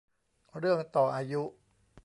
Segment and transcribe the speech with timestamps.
[0.59, 1.41] เรื่องต่ออายุ